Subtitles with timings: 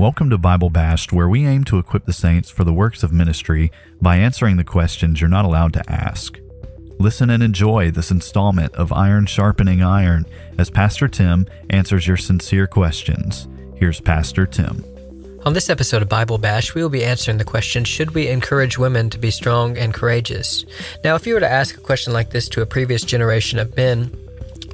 [0.00, 3.12] Welcome to Bible Bashed, where we aim to equip the saints for the works of
[3.12, 3.70] ministry
[4.00, 6.40] by answering the questions you're not allowed to ask.
[6.98, 10.24] Listen and enjoy this installment of Iron Sharpening Iron
[10.56, 13.46] as Pastor Tim answers your sincere questions.
[13.76, 14.82] Here's Pastor Tim.
[15.44, 18.78] On this episode of Bible Bashed, we will be answering the question Should we encourage
[18.78, 20.64] women to be strong and courageous?
[21.04, 23.76] Now, if you were to ask a question like this to a previous generation of
[23.76, 24.16] men,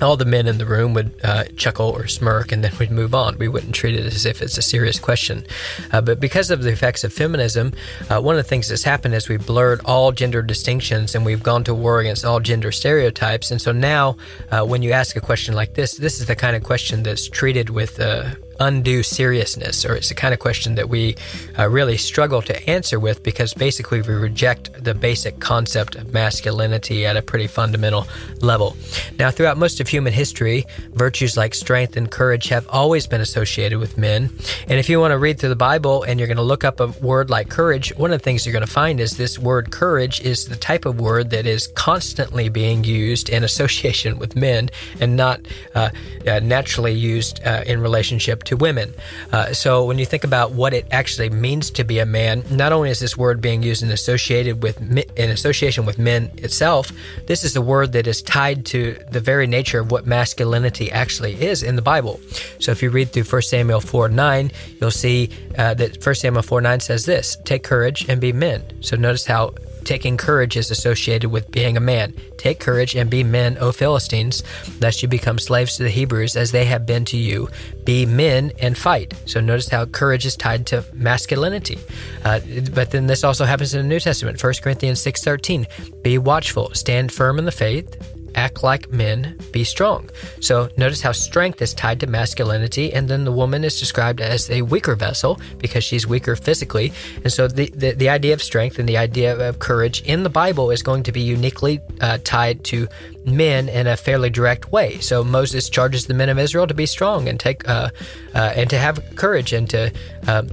[0.02, 3.14] all the men in the room would uh, chuckle or smirk and then we'd move
[3.14, 3.38] on.
[3.38, 5.46] We wouldn't treat it as if it's a serious question.
[5.92, 7.72] Uh, but because of the effects of feminism,
[8.10, 11.42] uh, one of the things that's happened is we've blurred all gender distinctions and we've
[11.42, 13.50] gone to war against all gender stereotypes.
[13.50, 14.16] And so now,
[14.50, 17.28] uh, when you ask a question like this, this is the kind of question that's
[17.28, 18.30] treated with uh,
[18.60, 21.16] undue seriousness, or it's the kind of question that we
[21.58, 27.06] uh, really struggle to answer with because basically we reject the basic concept of masculinity
[27.06, 28.06] at a pretty fundamental
[28.40, 28.76] level.
[29.18, 30.64] Now, throughout most of human history,
[30.94, 34.30] virtues like strength and courage have always been associated with men.
[34.68, 36.80] And if you want to read through the Bible and you're going to look up
[36.80, 39.70] a word like courage, one of the things you're going to find is this word
[39.70, 44.70] courage is the type of word that is constantly being used in association with men
[45.00, 45.40] and not
[45.74, 45.90] uh,
[46.26, 48.94] uh, naturally used uh, in relationship to women.
[49.32, 52.72] Uh, so when you think about what it actually means to be a man, not
[52.72, 54.80] only is this word being used and associated with
[55.16, 56.90] in association with men itself,
[57.26, 61.34] this is a word that is tied to the very nature of what masculinity actually
[61.42, 62.20] is in the Bible.
[62.58, 66.42] So if you read through 1 Samuel 4 9, you'll see uh, that 1 Samuel
[66.42, 68.62] 4 9 says this Take courage and be men.
[68.82, 69.54] So notice how
[69.86, 72.12] taking courage is associated with being a man.
[72.36, 74.42] Take courage and be men, O Philistines,
[74.80, 77.48] lest you become slaves to the Hebrews as they have been to you.
[77.84, 79.14] Be men and fight.
[79.24, 81.78] So notice how courage is tied to masculinity.
[82.24, 82.40] Uh,
[82.74, 84.42] but then this also happens in the New Testament.
[84.42, 90.08] 1 Corinthians 6.13, Be watchful, stand firm in the faith, act like men, be strong.
[90.40, 94.50] So notice how strength is tied to masculinity, and then the woman is described as
[94.50, 96.92] a weaker vessel because she's weaker physically.
[97.24, 100.30] And so the, the, the idea of strength and the idea of courage in the
[100.30, 102.86] Bible is going to be uniquely uh, tied to
[103.24, 104.98] men in a fairly direct way.
[105.00, 107.90] So Moses charges the men of Israel to be strong and take uh,
[108.34, 109.92] uh, and to have courage and to
[110.28, 110.50] um,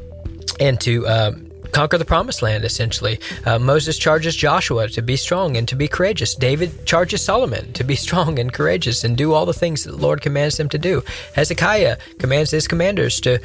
[0.60, 1.43] and to um,
[1.74, 3.20] conquer the promised land, essentially.
[3.46, 6.36] Uh, Moses charges Joshua to be strong and to be courageous.
[6.36, 9.98] David charges Solomon to be strong and courageous and do all the things that the
[9.98, 11.04] Lord commands them to do.
[11.34, 13.40] Hezekiah commands his commanders to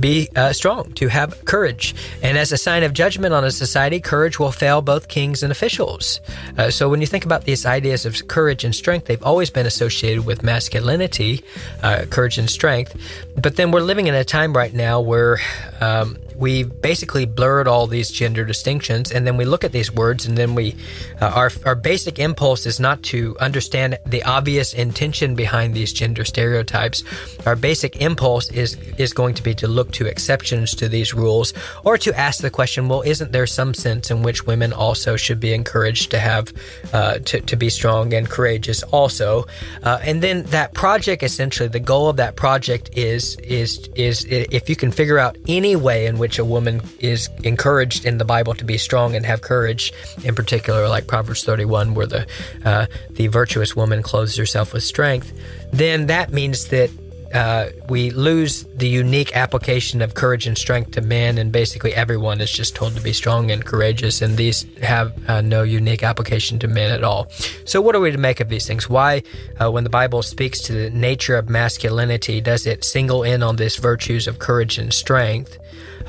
[0.00, 1.94] be uh, strong, to have courage.
[2.22, 5.52] And as a sign of judgment on a society, courage will fail both kings and
[5.52, 6.20] officials.
[6.58, 9.66] Uh, so when you think about these ideas of courage and strength, they've always been
[9.66, 11.42] associated with masculinity,
[11.82, 12.96] uh, courage and strength.
[13.36, 15.38] But then we're living in a time right now where
[15.80, 20.26] um, we basically blurred all these gender distinctions and then we look at these words
[20.26, 20.76] and then we
[21.20, 26.24] uh, our, our basic impulse is not to understand the obvious intention behind these gender
[26.24, 27.02] stereotypes.
[27.46, 31.54] Our basic impulse is is going to be to look to exceptions to these rules
[31.84, 35.40] or to ask the question well isn't there some sense in which women also should
[35.40, 36.52] be encouraged to have
[36.92, 39.46] uh, to, to be strong and courageous also?
[39.82, 44.68] Uh, and then that project essentially the goal of that project is is is if
[44.68, 48.24] you can figure out any way in which which a woman is encouraged in the
[48.24, 49.92] Bible to be strong and have courage,
[50.24, 52.26] in particular, like Proverbs 31, where the
[52.64, 55.32] uh, the virtuous woman clothes herself with strength,
[55.72, 56.90] then that means that
[57.32, 62.40] uh, we lose the unique application of courage and strength to men, and basically everyone
[62.40, 66.58] is just told to be strong and courageous, and these have uh, no unique application
[66.58, 67.28] to men at all.
[67.64, 68.88] So, what are we to make of these things?
[68.88, 69.22] Why,
[69.60, 73.54] uh, when the Bible speaks to the nature of masculinity, does it single in on
[73.54, 75.56] these virtues of courage and strength?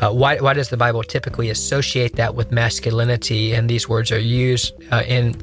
[0.02, 3.54] Uh, why, why does the Bible typically associate that with masculinity?
[3.54, 5.36] And these words are used uh, in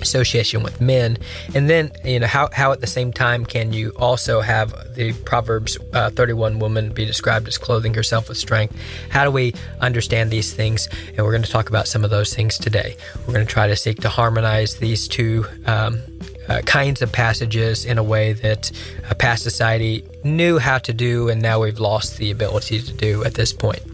[0.00, 1.16] association with men.
[1.54, 5.12] And then you know how, how at the same time can you also have the
[5.24, 8.76] proverbs uh, 31 woman be described as clothing herself with strength?
[9.10, 10.88] How do we understand these things?
[11.08, 12.96] And we're going to talk about some of those things today.
[13.26, 16.00] We're going to try to seek to harmonize these two um,
[16.48, 18.70] uh, kinds of passages in a way that
[19.10, 23.24] a past society knew how to do and now we've lost the ability to do
[23.24, 23.93] at this point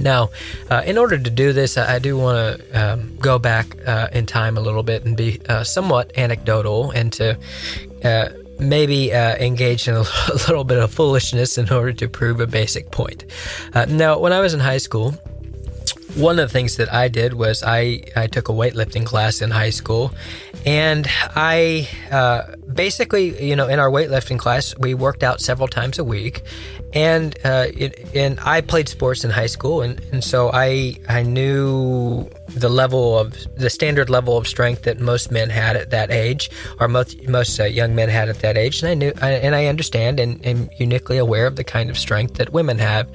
[0.00, 0.30] now,
[0.70, 4.26] uh, in order to do this, I, do want to um, go back uh, in
[4.26, 7.38] time a little bit and be uh, somewhat anecdotal and to
[8.04, 8.28] uh,
[8.58, 10.00] maybe uh, engage in a
[10.32, 13.24] little bit of foolishness in order to prove a basic point.
[13.74, 15.14] Uh, now, when I was in high school,
[16.14, 19.50] one of the things that I did was I, I took a weightlifting class in
[19.50, 20.12] high school,
[20.68, 25.98] and I uh, basically, you know, in our weightlifting class, we worked out several times
[25.98, 26.42] a week,
[26.92, 31.22] and uh, it, and I played sports in high school, and, and so I I
[31.22, 36.10] knew the level of the standard level of strength that most men had at that
[36.10, 39.30] age, or most most uh, young men had at that age, and I knew I,
[39.30, 43.08] and I understand and am uniquely aware of the kind of strength that women have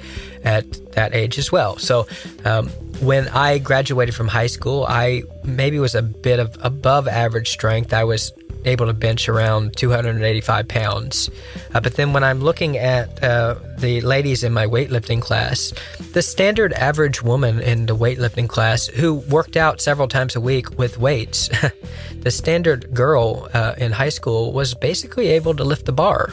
[0.44, 1.78] at that age as well.
[1.78, 2.08] So.
[2.46, 2.72] Um,
[3.04, 7.94] when I graduated from high school, I maybe was a bit of above average strength.
[7.94, 8.32] I was
[8.66, 11.30] able to bench around 285 pounds.
[11.74, 15.74] Uh, but then when I'm looking at uh, the ladies in my weightlifting class,
[16.14, 20.78] the standard average woman in the weightlifting class who worked out several times a week
[20.78, 21.50] with weights,
[22.22, 26.32] the standard girl uh, in high school was basically able to lift the bar.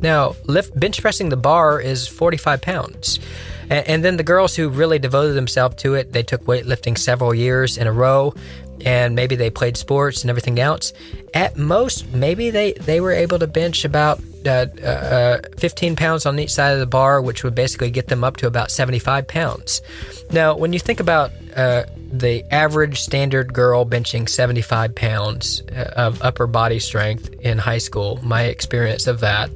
[0.00, 3.18] Now, lift bench pressing the bar is 45 pounds.
[3.62, 7.34] And, and then the girls who really devoted themselves to it, they took weightlifting several
[7.34, 8.34] years in a row
[8.84, 10.92] and maybe they played sports and everything else.
[11.34, 16.38] At most, maybe they, they were able to bench about uh, uh, 15 pounds on
[16.38, 19.82] each side of the bar, which would basically get them up to about 75 pounds.
[20.30, 26.22] Now, when you think about uh, the average standard girl benching 75 pounds uh, of
[26.22, 29.50] upper body strength in high school, my experience of that,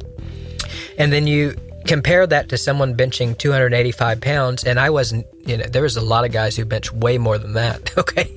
[0.99, 1.57] and then you
[1.87, 6.01] compare that to someone benching 285 pounds and i wasn't you know there was a
[6.01, 8.31] lot of guys who bench way more than that okay?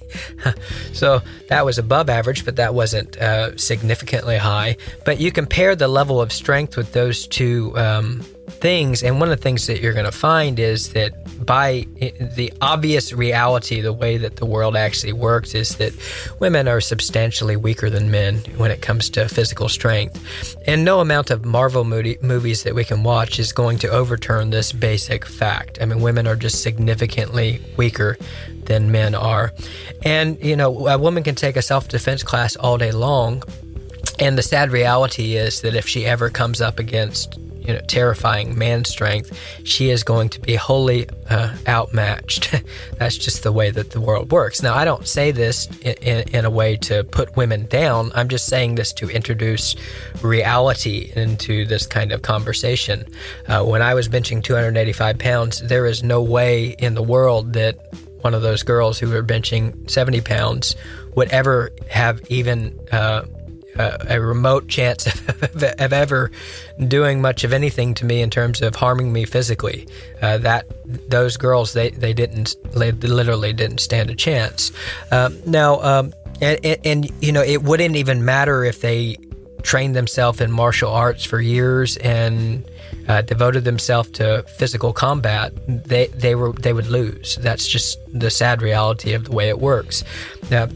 [0.93, 4.77] So that was above average but that wasn't uh, significantly high.
[5.05, 9.03] But you compare the level of strength with those two um, things.
[9.03, 11.13] And one of the things that you're going to find is that
[11.45, 15.93] by the obvious reality, the way that the world actually works is that
[16.39, 20.55] women are substantially weaker than men when it comes to physical strength.
[20.67, 24.49] And no amount of Marvel movie, movies that we can watch is going to overturn
[24.49, 25.79] this basic fact.
[25.81, 28.17] I mean, women are just significantly weaker
[28.65, 29.51] than men are.
[30.03, 33.43] And, you know, a woman can take a self defense class all day long.
[34.19, 38.57] And the sad reality is that if she ever comes up against you know, terrifying
[38.57, 42.55] man strength, she is going to be wholly uh, outmatched.
[42.97, 44.61] That's just the way that the world works.
[44.61, 48.11] Now, I don't say this in, in, in, a way to put women down.
[48.15, 49.75] I'm just saying this to introduce
[50.21, 53.05] reality into this kind of conversation.
[53.47, 57.77] Uh, when I was benching 285 pounds, there is no way in the world that
[58.21, 60.75] one of those girls who were benching 70 pounds
[61.15, 63.23] would ever have even uh,
[63.79, 66.31] a, remote chance of, of, ever
[66.87, 69.87] doing much of anything to me in terms of harming me physically.
[70.21, 70.65] Uh, that
[71.09, 74.71] those girls, they they didn't, they literally didn't stand a chance.
[75.11, 79.17] Um, now, um, and, and, and you know, it wouldn't even matter if they
[79.63, 82.65] trained themselves in martial arts for years and
[83.07, 87.37] uh, devoted themselves to physical combat, they they were they would lose.
[87.37, 90.03] That's just the sad reality of the way it works.
[90.51, 90.67] Now,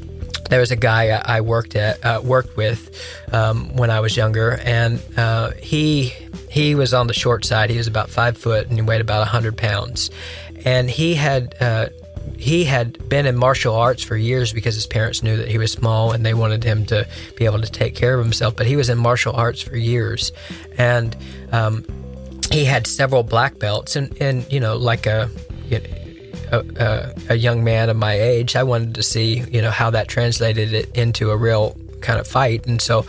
[0.50, 2.92] there was a guy I worked at uh, worked with
[3.32, 6.14] um, when I was younger, and uh, he
[6.50, 7.70] he was on the short side.
[7.70, 10.10] He was about five foot and he weighed about hundred pounds,
[10.66, 11.56] and he had.
[11.60, 11.90] Uh,
[12.38, 15.72] he had been in martial arts for years because his parents knew that he was
[15.72, 18.56] small and they wanted him to be able to take care of himself.
[18.56, 20.32] But he was in martial arts for years,
[20.78, 21.16] and
[21.52, 21.86] um,
[22.52, 23.96] he had several black belts.
[23.96, 25.30] And, and you know, like a
[26.60, 30.08] a, a, young man of my age, I wanted to see, you know, how that
[30.08, 32.68] translated it into a real kind of fight.
[32.68, 33.06] And so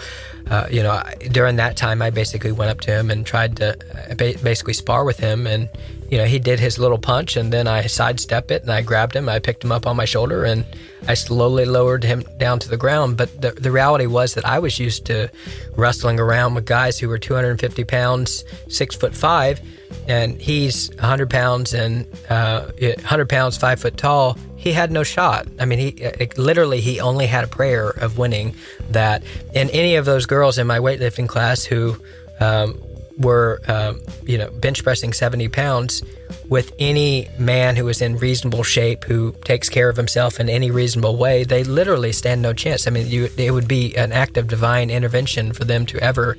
[0.50, 3.76] uh, you know, during that time, I basically went up to him and tried to
[4.10, 5.46] uh, basically spar with him.
[5.46, 5.68] And,
[6.10, 9.16] you know, he did his little punch and then I sidestepped it and I grabbed
[9.16, 9.28] him.
[9.28, 10.64] I picked him up on my shoulder and
[11.08, 13.16] I slowly lowered him down to the ground.
[13.16, 15.30] But the, the reality was that I was used to
[15.76, 19.60] wrestling around with guys who were 250 pounds, six foot five,
[20.08, 24.38] and he's 100 pounds and uh, 100 pounds, five foot tall.
[24.56, 25.46] He had no shot.
[25.60, 28.54] I mean, he it, literally he only had a prayer of winning
[28.90, 29.22] that.
[29.54, 31.96] And any of those girls in my weightlifting class who
[32.40, 32.82] um,
[33.18, 36.02] were, um, you know, bench pressing 70 pounds
[36.48, 40.70] with any man who is in reasonable shape, who takes care of himself in any
[40.70, 42.86] reasonable way, they literally stand no chance.
[42.86, 46.36] I mean, you, it would be an act of divine intervention for them to ever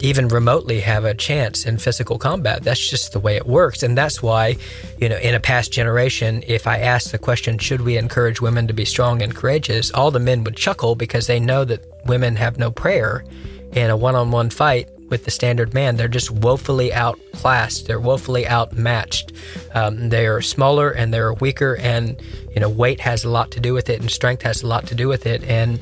[0.00, 2.62] even remotely have a chance in physical combat.
[2.62, 3.82] That's just the way it works.
[3.82, 4.56] And that's why,
[4.98, 8.66] you know, in a past generation, if I asked the question, should we encourage women
[8.66, 12.34] to be strong and courageous, all the men would chuckle because they know that women
[12.36, 13.24] have no prayer
[13.72, 15.96] in a one on one fight with the standard man.
[15.96, 17.86] They're just woefully outclassed.
[17.86, 19.30] They're woefully outmatched.
[19.74, 22.20] Um, they're smaller and they're weaker, and
[22.52, 24.86] you know weight has a lot to do with it, and strength has a lot
[24.86, 25.78] to do with it, and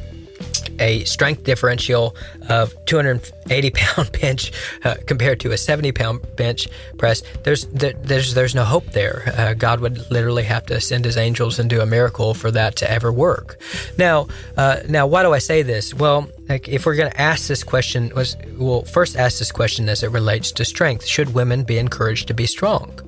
[0.80, 2.16] a strength differential
[2.48, 4.52] of 280 pound bench
[4.84, 6.68] uh, compared to a 70 pound bench
[6.98, 9.32] press, there's there, there's there's no hope there.
[9.36, 12.76] Uh, God would literally have to send His angels and do a miracle for that
[12.76, 13.60] to ever work.
[13.98, 15.94] Now, uh, now, why do I say this?
[15.94, 19.88] Well, like if we're going to ask this question, was we'll first ask this question
[19.88, 22.98] as it relates to strength: Should women be encouraged to be strong?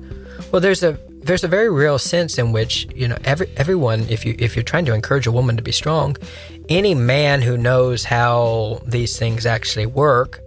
[0.51, 4.25] Well, there's a there's a very real sense in which you know every everyone if
[4.25, 6.17] you if you're trying to encourage a woman to be strong
[6.69, 10.39] any man who knows how these things actually work,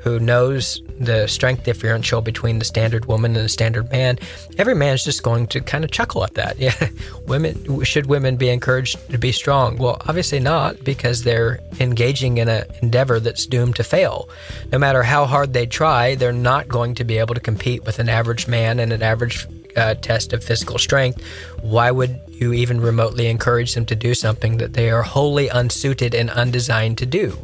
[0.00, 4.18] who knows the strength differential between the standard woman and the standard man,
[4.58, 6.58] every man is just going to kind of chuckle at that.
[6.64, 6.88] Yeah,
[7.26, 9.76] women should women be encouraged to be strong?
[9.78, 14.28] Well, obviously not, because they're engaging in an endeavor that's doomed to fail.
[14.70, 17.98] No matter how hard they try, they're not going to be able to compete with
[17.98, 21.22] an average man and an average uh, test of physical strength.
[21.60, 26.14] Why would you even remotely encourage them to do something that they are wholly unsuited
[26.14, 27.36] and undesigned to do.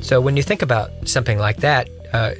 [0.00, 2.34] So when you think about something like that, uh,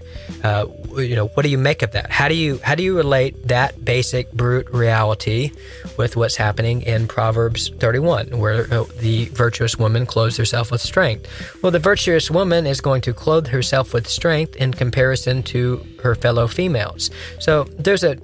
[0.45, 2.11] uh, you know, what do you make of that?
[2.11, 5.53] How do you how do you relate that basic brute reality
[5.97, 11.27] with what's happening in Proverbs 31, where uh, the virtuous woman clothes herself with strength?
[11.63, 16.15] Well, the virtuous woman is going to clothe herself with strength in comparison to her
[16.15, 17.11] fellow females.
[17.39, 18.17] So there's a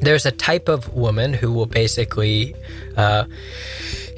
[0.00, 2.54] there's a type of woman who will basically,
[2.96, 3.24] uh,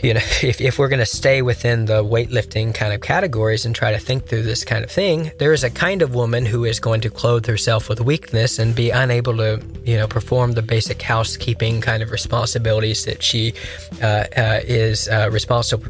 [0.03, 3.75] you know, if, if we're going to stay within the weightlifting kind of categories and
[3.75, 6.65] try to think through this kind of thing, there is a kind of woman who
[6.65, 10.63] is going to clothe herself with weakness and be unable to, you know, perform the
[10.63, 13.55] basic housekeeping kind of responsibilities that she
[14.03, 15.89] uh, uh, is uh, responsible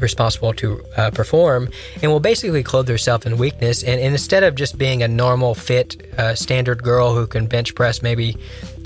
[0.00, 1.68] responsible to uh, perform
[2.02, 3.82] and will basically clothe herself in weakness.
[3.82, 7.74] And, and instead of just being a normal fit uh, standard girl who can bench
[7.74, 8.36] press maybe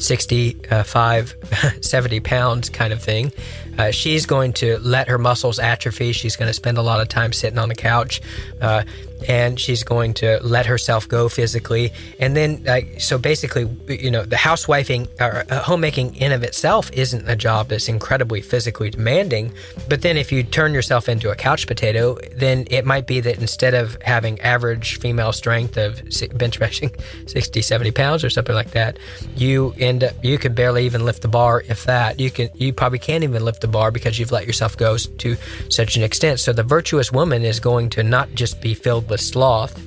[0.03, 1.37] 65
[1.81, 3.33] 70 pounds kind of thing.
[3.79, 6.13] Uh, she's going to let her muscles atrophy.
[6.13, 8.21] She's going to spend a lot of time sitting on the couch.
[8.61, 8.83] Uh,
[9.29, 11.93] and she's going to let herself go physically.
[12.19, 16.91] And then, uh, so basically, you know, the housewifing or uh, homemaking in of itself
[16.93, 19.53] isn't a job that's incredibly physically demanding.
[19.89, 23.39] But then, if you turn yourself into a couch potato, then it might be that
[23.39, 26.03] instead of having average female strength of
[26.37, 26.91] bench pressing
[27.27, 28.99] 60, 70 pounds or something like that,
[29.37, 32.21] you end up, you could barely even lift the bar, if that.
[32.21, 35.37] You can, you probably can't even lift the bar because you've let yourself go to
[35.69, 36.41] such an extent.
[36.41, 39.81] So the virtuous woman is going to not just be filled with sloth,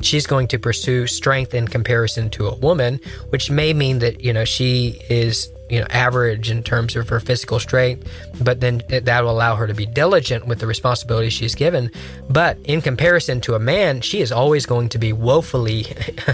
[0.00, 4.32] she's going to pursue strength in comparison to a woman, which may mean that, you
[4.32, 8.10] know, she is, you know, average in terms of her physical strength,
[8.40, 11.90] but then that will allow her to be diligent with the responsibilities she's given.
[12.28, 15.86] But in comparison to a man, she is always going to be woefully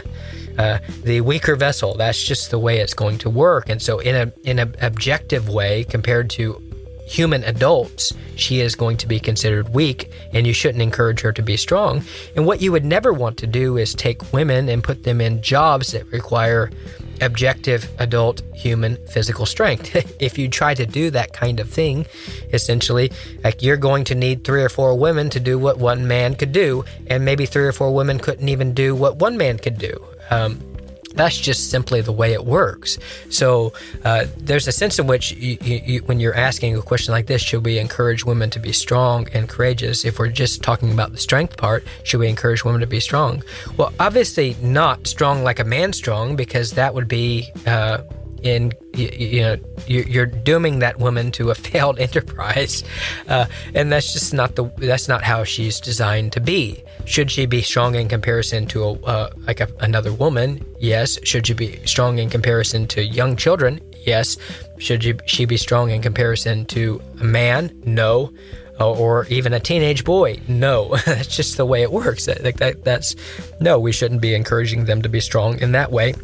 [0.59, 1.95] uh, the weaker vessel.
[1.95, 3.69] That's just the way it's going to work.
[3.69, 6.63] And so in a in an objective way compared to
[7.07, 11.43] human adults, she is going to be considered weak and you shouldn't encourage her to
[11.43, 12.03] be strong.
[12.35, 15.41] And what you would never want to do is take women and put them in
[15.41, 16.71] jobs that require
[17.23, 19.95] objective adult human physical strength.
[20.21, 22.07] if you try to do that kind of thing,
[22.53, 23.13] essentially,
[23.45, 26.53] like you're going to need three or four women to do what one man could
[26.53, 30.05] do, and maybe three or four women couldn't even do what one man could do.
[30.31, 30.61] Um,
[31.17, 32.99] that's just simply the way it works.
[33.31, 33.73] So
[34.05, 37.43] uh, there's a sense in which you, you, when you're asking a question like this,
[37.43, 40.05] should we encourage women to be strong and courageous?
[40.05, 43.43] If we're just talking about the strength part, should we encourage women to be strong?
[43.77, 47.99] Well, obviously not strong like a man strong, because that would be uh,
[48.47, 52.85] in you, you know you're dooming that woman to a failed enterprise,
[53.29, 56.83] uh, and that's just not the that's not how she's designed to be.
[57.07, 60.65] Should she be strong in comparison to a, uh, like a, another woman?
[60.81, 61.19] Yes.
[61.23, 63.81] Should she be strong in comparison to young children?
[64.05, 64.37] Yes.
[64.79, 67.71] Should she be strong in comparison to a man?
[67.85, 68.33] No.
[68.81, 70.41] Or even a teenage boy?
[70.49, 70.97] No.
[71.07, 72.27] that's just the way it works.
[72.27, 73.15] Like that, that's
[73.61, 73.79] no.
[73.79, 76.15] We shouldn't be encouraging them to be strong in that way.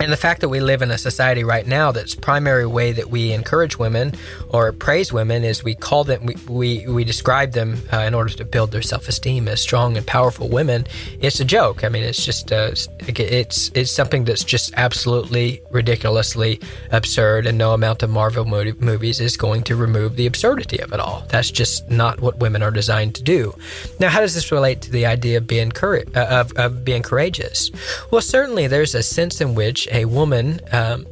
[0.00, 3.10] And the fact that we live in a society right now that's primary way that
[3.10, 4.14] we encourage women
[4.48, 8.30] or praise women is we call them we we, we describe them uh, in order
[8.30, 10.86] to build their self-esteem as strong and powerful women.
[11.20, 11.84] It's a joke.
[11.84, 12.70] I mean, it's just uh,
[13.06, 16.60] it's it's something that's just absolutely ridiculously
[16.92, 21.00] absurd, and no amount of Marvel movies is going to remove the absurdity of it
[21.00, 21.26] all.
[21.28, 23.54] That's just not what women are designed to do.
[23.98, 27.02] Now, how does this relate to the idea of being courage, uh, of, of being
[27.02, 27.70] courageous?
[28.10, 31.06] Well, certainly there's a sense in which a woman um,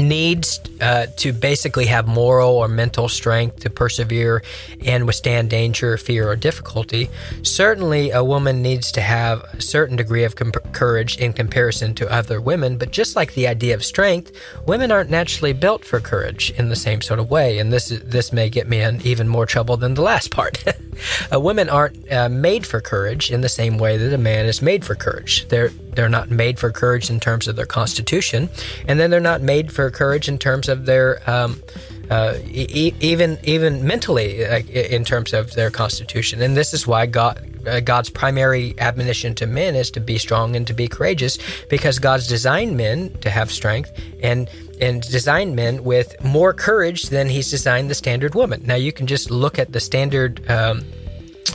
[0.00, 4.42] needs uh, to basically have moral or mental strength to persevere
[4.84, 7.10] and withstand danger, fear, or difficulty.
[7.42, 10.34] Certainly, a woman needs to have a certain degree of
[10.72, 14.32] courage in comparison to other women, but just like the idea of strength,
[14.66, 17.58] women aren't naturally built for courage in the same sort of way.
[17.58, 20.64] And this this may get me in even more trouble than the last part.
[21.32, 24.62] uh, women aren't uh, made for courage in the same way that a man is
[24.62, 25.46] made for courage.
[25.48, 28.48] They're they're not made for courage in terms of their constitution,
[28.86, 31.60] and then they're not made for courage in terms of their um,
[32.10, 36.42] uh, e- even even mentally in terms of their constitution.
[36.42, 40.56] And this is why God uh, God's primary admonition to men is to be strong
[40.56, 41.38] and to be courageous,
[41.68, 43.90] because God's designed men to have strength
[44.22, 44.48] and
[44.80, 48.62] and designed men with more courage than He's designed the standard woman.
[48.64, 50.48] Now you can just look at the standard.
[50.50, 50.84] Um,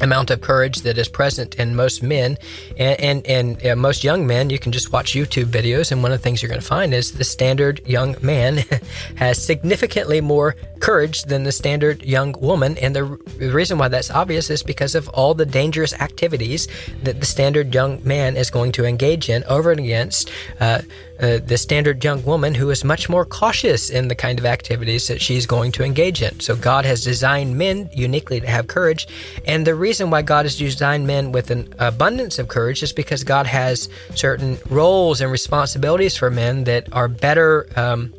[0.02, 2.38] amount of courage that is present in most men
[2.78, 6.12] and and, and uh, most young men you can just watch youtube videos and one
[6.12, 8.58] of the things you're going to find is the standard young man
[9.16, 13.04] has significantly more courage than the standard young woman and the,
[13.38, 16.68] the reason why that's obvious is because of all the dangerous activities
[17.04, 20.30] that the standard young man is going to engage in over and against
[20.60, 20.82] uh,
[21.20, 25.08] uh, the standard young woman who is much more cautious in the kind of activities
[25.08, 26.40] that she's going to engage in.
[26.40, 29.08] So God has designed men uniquely to have courage.
[29.46, 33.24] And the reason why God has designed men with an abundance of courage is because
[33.24, 38.14] God has certain roles and responsibilities for men that are better um,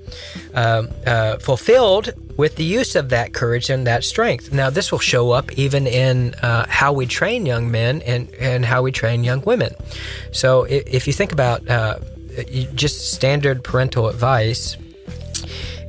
[0.55, 4.53] uh, uh, fulfilled with the use of that courage and that strength.
[4.53, 8.65] Now, this will show up even in uh, how we train young men and, and
[8.65, 9.75] how we train young women.
[10.33, 11.99] So, if, if you think about uh,
[12.75, 14.77] just standard parental advice.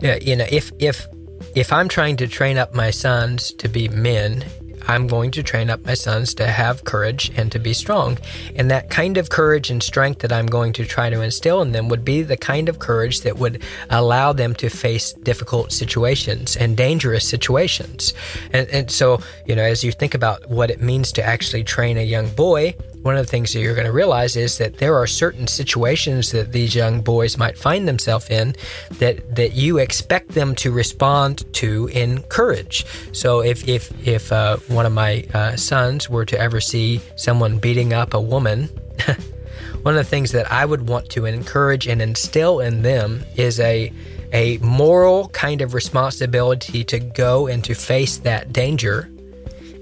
[0.01, 1.07] You know, if if
[1.55, 4.45] if I'm trying to train up my sons to be men,
[4.87, 8.17] I'm going to train up my sons to have courage and to be strong.
[8.55, 11.73] And that kind of courage and strength that I'm going to try to instill in
[11.73, 16.55] them would be the kind of courage that would allow them to face difficult situations
[16.55, 18.13] and dangerous situations.
[18.53, 21.97] And, and so, you know, as you think about what it means to actually train
[21.97, 22.75] a young boy,
[23.07, 26.33] one of the things that you're going to realize is that there are certain situations
[26.33, 28.53] that these young boys might find themselves in
[28.99, 32.85] that that you expect them to respond to in courage.
[33.13, 37.59] So if if if uh, one of my uh, sons were to ever see someone
[37.59, 38.69] beating up a woman.
[39.83, 43.57] one of the things that I would want to encourage and instill in them is
[43.61, 43.93] a
[44.33, 49.09] a moral kind of responsibility to go and to face that danger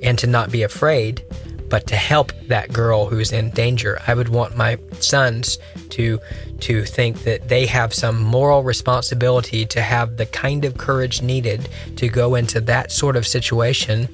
[0.04, 1.24] and to not be afraid
[1.70, 4.00] but to help that girl who's in danger.
[4.08, 5.58] I would want my sons
[5.90, 6.20] to
[6.62, 11.68] to think that they have some moral responsibility to have the kind of courage needed
[11.98, 14.08] to go into that sort of situation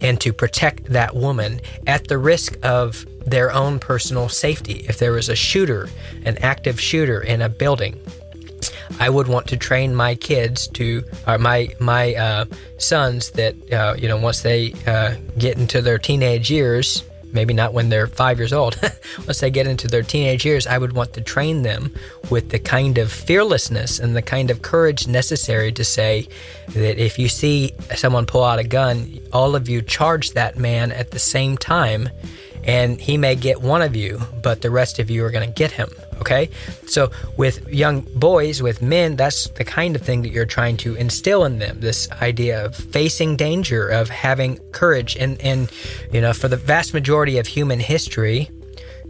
[0.00, 4.84] and to protect that woman at the risk of their own personal safety.
[4.88, 5.88] If there was a shooter,
[6.24, 8.00] an active shooter in a building,
[9.00, 12.44] I would want to train my kids to, or my my uh,
[12.78, 17.72] sons that uh, you know once they uh, get into their teenage years, maybe not
[17.72, 18.78] when they're five years old.
[19.26, 21.92] once they get into their teenage years, I would want to train them
[22.30, 26.28] with the kind of fearlessness and the kind of courage necessary to say
[26.68, 30.92] that if you see someone pull out a gun, all of you charge that man
[30.92, 32.08] at the same time,
[32.64, 35.52] and he may get one of you, but the rest of you are going to
[35.52, 35.90] get him.
[36.20, 36.50] Okay?
[36.86, 40.94] So, with young boys, with men, that's the kind of thing that you're trying to
[40.94, 45.16] instill in them this idea of facing danger, of having courage.
[45.16, 45.70] And, and
[46.12, 48.50] you know, for the vast majority of human history,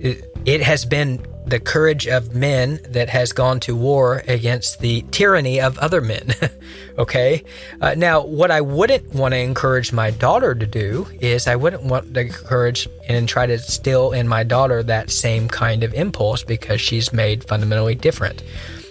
[0.02, 5.60] it, has been the courage of men that has gone to war against the tyranny
[5.60, 6.34] of other men.
[6.98, 7.42] okay?
[7.80, 11.82] Uh, now, what I wouldn't want to encourage my daughter to do is I wouldn't
[11.82, 16.44] want to encourage and try to instill in my daughter that same kind of impulse
[16.44, 18.42] because she's made fundamentally different.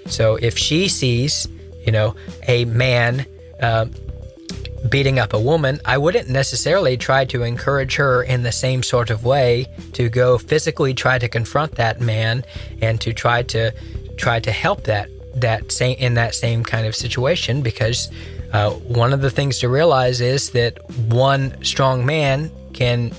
[0.08, 1.48] So if she sees
[1.86, 2.16] you know,
[2.48, 3.26] a man.
[3.60, 3.86] Uh,
[4.89, 9.10] beating up a woman, I wouldn't necessarily try to encourage her in the same sort
[9.10, 12.44] of way to go physically try to confront that man
[12.82, 13.72] and to try to
[14.17, 18.10] try to help that that same in that same kind of situation because
[18.54, 23.12] uh, one of the things to realize is that one strong man can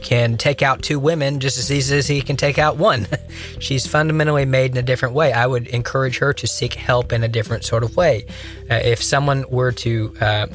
[0.00, 3.06] can take out two women just as easy as he can take out one.
[3.58, 5.32] She's fundamentally made in a different way.
[5.32, 8.24] I would encourage her to seek help in a different sort of way.
[8.70, 10.46] Uh, if someone were to uh,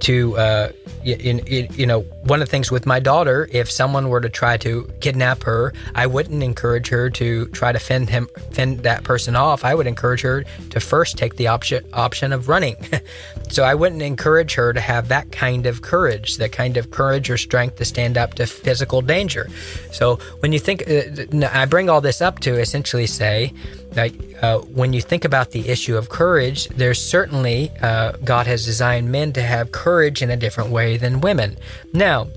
[0.00, 4.08] to uh, you, you, you, know one of the things with my daughter if someone
[4.08, 8.28] were to try to kidnap her i wouldn't encourage her to try to fend him
[8.52, 9.64] fend that person off.
[9.64, 12.76] I would encourage her to first take the option option of running.
[13.48, 17.30] So i wouldn't encourage her to have that kind of courage that kind of courage
[17.30, 19.48] or strength to stand up to physical danger.
[19.92, 23.54] So when you think uh, i bring all this up to essentially say
[23.96, 28.64] like uh, when you think about the issue of courage, there's certainly uh, God has
[28.64, 31.56] designed men to have courage in a different way than women.
[31.92, 32.28] Now,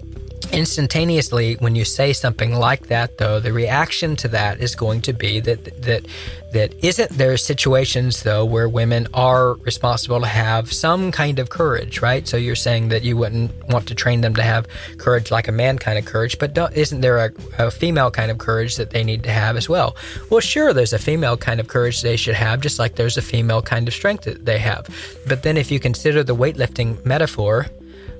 [0.52, 5.14] instantaneously when you say something like that though the reaction to that is going to
[5.14, 6.06] be that that
[6.52, 12.02] that isn't there situations though where women are responsible to have some kind of courage
[12.02, 12.28] right?
[12.28, 15.52] So you're saying that you wouldn't want to train them to have courage like a
[15.52, 19.04] man kind of courage but isn't there a, a female kind of courage that they
[19.04, 19.96] need to have as well?
[20.30, 23.22] Well sure there's a female kind of courage they should have just like there's a
[23.22, 24.88] female kind of strength that they have.
[25.28, 27.68] But then if you consider the weightlifting metaphor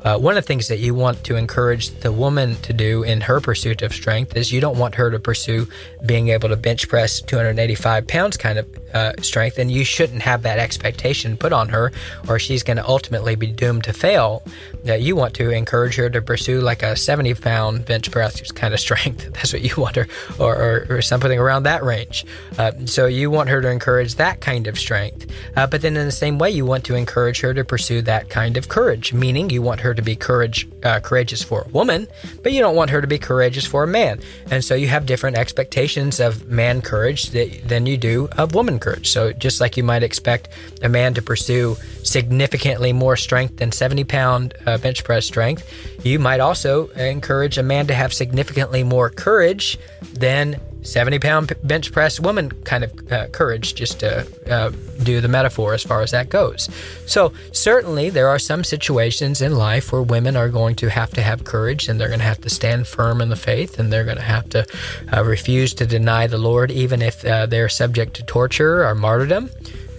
[0.04, 3.22] uh, one of the things that you want to encourage the woman to do in
[3.22, 5.68] her pursuit of strength is you don't want her to pursue
[6.06, 10.44] being able to bench press 285 pounds kind of uh, strength, and you shouldn't have
[10.44, 11.92] that expectation put on her,
[12.28, 14.44] or she's going to ultimately be doomed to fail.
[14.88, 18.74] Uh, you want to encourage her to pursue like a 70 pound bench press kind
[18.74, 19.32] of strength.
[19.34, 20.08] That's what you want her,
[20.40, 22.26] or, or, or something around that range.
[22.58, 25.32] Uh, so you want her to encourage that kind of strength.
[25.56, 28.30] Uh, but then in the same way, you want to encourage her to pursue that
[28.30, 32.08] kind of courage, meaning you want her to be courage, uh, courageous for a woman,
[32.44, 34.20] but you don't want her to be courageous for a man.
[34.52, 38.80] And so you have different expectations of man courage that, than you do of woman
[38.80, 39.10] courage.
[39.10, 40.50] So just like you might expect
[40.82, 45.70] a man to pursue significantly more strength than 70 pound uh, bench press strength,
[46.06, 49.78] you might also encourage a man to have significantly more courage
[50.14, 54.72] than 70 pound bench press woman kind of uh, courage, just to uh,
[55.04, 56.70] do the metaphor as far as that goes.
[57.06, 61.22] So, certainly, there are some situations in life where women are going to have to
[61.22, 64.06] have courage and they're going to have to stand firm in the faith and they're
[64.06, 64.66] going to have to
[65.14, 69.50] uh, refuse to deny the Lord, even if uh, they're subject to torture or martyrdom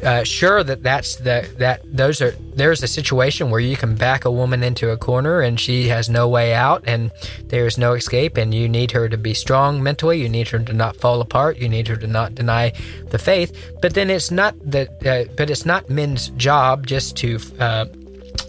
[0.02, 4.24] uh, sure that that's the that those are there's a situation where you can back
[4.24, 7.10] a woman into a corner and she has no way out and
[7.44, 10.20] there's no escape and you need her to be strong mentally.
[10.20, 11.58] You need her to not fall apart.
[11.58, 12.72] You need her to not deny
[13.10, 13.72] the faith.
[13.82, 17.86] But then it's not that uh, but it's not men's job just to uh,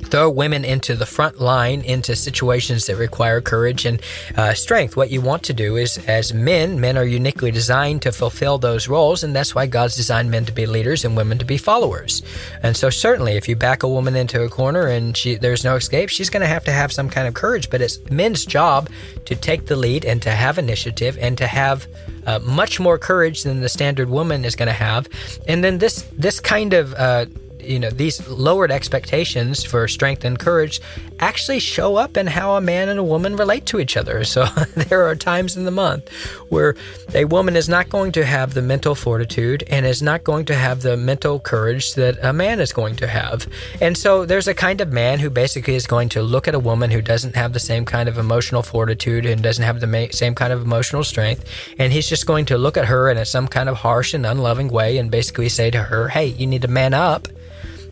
[0.06, 4.02] throw women into the front line into situations that require courage and
[4.36, 4.96] uh, strength.
[4.96, 8.88] What you want to do is, as men, men are uniquely designed to fulfill those
[8.88, 12.22] roles, and that's why God's designed men to be leaders and women to be followers.
[12.64, 15.76] And so, certainly, if you back a woman into a corner and she, there's no
[15.76, 17.70] escape, she's going to have to have some kind of courage.
[17.70, 18.90] But it's men's job
[19.26, 21.88] to take the lead and to have initiative and to have
[22.26, 25.08] uh, much more courage than the standard woman is going to have.
[25.48, 27.26] And then this this kind of uh,
[27.64, 30.82] you know these lowered expectations for strength and courage
[31.20, 34.24] actually show up in how a man and a woman relate to each other.
[34.24, 34.46] So
[34.76, 36.10] there are times in the month
[36.50, 36.76] where
[37.14, 40.56] a woman is not going to have the mental fortitude and is not going to
[40.56, 43.48] have the mental courage that a man is going to have.
[43.82, 46.60] And so there's a kind of man who basically is going to look at a
[46.60, 50.12] woman who doesn't have the same kind of emotional fortitude and doesn't have the ma-
[50.12, 51.46] same kind of emotional strength.
[51.78, 54.70] And he's just going to look at her in some kind of harsh and unloving
[54.70, 57.28] way and basically say to her hey you need to man up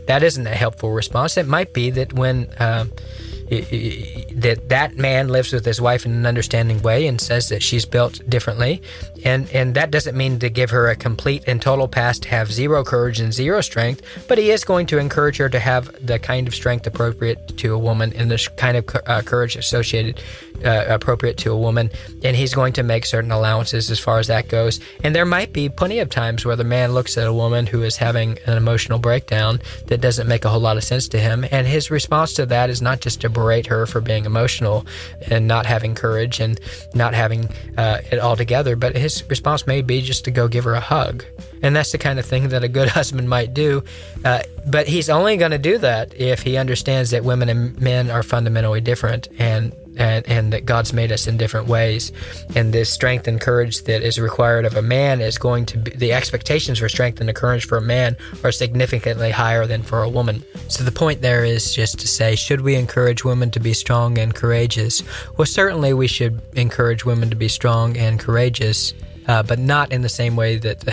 [0.10, 1.38] that isn't a helpful response.
[1.38, 2.86] It might be that when uh,
[3.50, 7.86] that that man lives with his wife in an understanding way and says that she's
[7.86, 8.82] built differently,
[9.24, 12.52] and and that doesn't mean to give her a complete and total pass to have
[12.52, 16.18] zero courage and zero strength, but he is going to encourage her to have the
[16.18, 20.20] kind of strength appropriate to a woman and the kind of uh, courage associated
[20.64, 21.90] uh, appropriate to a woman,
[22.24, 24.80] and he's going to make certain allowances as far as that goes.
[25.04, 27.84] And there might be plenty of times where the man looks at a woman who
[27.84, 31.46] is having an emotional breakdown that doesn't make a whole lot of sense to him,
[31.52, 34.86] and his response to that is not just to berate her for being emotional
[35.30, 36.60] and not having courage and
[36.94, 40.64] not having uh, it all together, but his response may be just to go give
[40.64, 41.24] her a hug.
[41.62, 43.84] And that's the kind of thing that a good husband might do.
[44.24, 48.10] Uh, but he's only going to do that if he understands that women and men
[48.10, 52.12] are fundamentally different and and, and that God's made us in different ways.
[52.56, 55.92] And this strength and courage that is required of a man is going to be
[55.92, 60.10] the expectations for strength and courage for a man are significantly higher than for a
[60.10, 60.44] woman.
[60.70, 64.18] So the point there is just to say, should we encourage women to be strong
[64.18, 65.04] and courageous?
[65.38, 68.94] Well, certainly we should encourage women to be strong and courageous
[69.30, 70.84] uh, but not in the same way that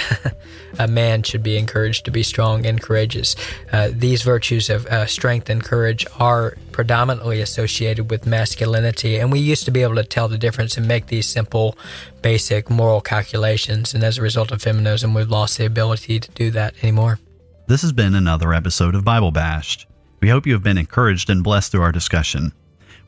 [0.78, 3.34] a man should be encouraged to be strong and courageous.
[3.72, 9.38] Uh, these virtues of uh, strength and courage are predominantly associated with masculinity, and we
[9.38, 11.78] used to be able to tell the difference and make these simple,
[12.20, 13.94] basic moral calculations.
[13.94, 17.18] And as a result of feminism, we've lost the ability to do that anymore.
[17.68, 19.86] This has been another episode of Bible Bashed.
[20.20, 22.52] We hope you have been encouraged and blessed through our discussion.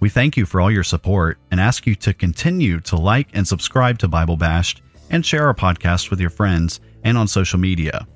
[0.00, 3.46] We thank you for all your support and ask you to continue to like and
[3.46, 8.06] subscribe to Bible Bashed and share our podcast with your friends and on social media.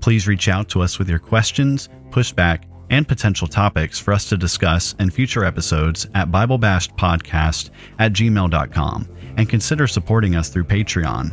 [0.00, 4.36] Please reach out to us with your questions, pushback, and potential topics for us to
[4.36, 11.32] discuss in future episodes at BibleBashedPodcast at gmail.com and consider supporting us through Patreon.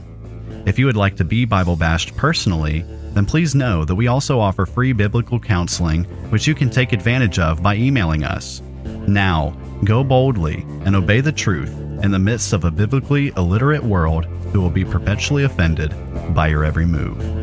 [0.67, 4.39] If you would like to be Bible Bashed personally, then please know that we also
[4.39, 8.61] offer free biblical counseling, which you can take advantage of by emailing us.
[9.07, 14.25] Now, go boldly and obey the truth in the midst of a biblically illiterate world
[14.53, 15.93] who will be perpetually offended
[16.33, 17.38] by your every move.